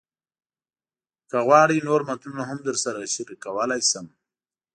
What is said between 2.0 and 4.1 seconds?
متنونه هم درسره شریکولی شم.